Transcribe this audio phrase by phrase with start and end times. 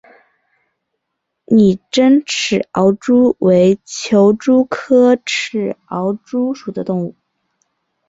[1.45, 7.15] 拟珍齿螯蛛为球蛛科齿螯蛛属的动物。